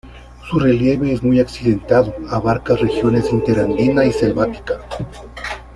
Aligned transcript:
Su 0.49 0.57
relieve 0.57 1.13
es 1.13 1.21
muy 1.21 1.39
accidentado, 1.39 2.11
abarca 2.31 2.75
regiones 2.75 3.31
interandina 3.31 4.03
y 4.03 4.11
selvática. 4.11 4.79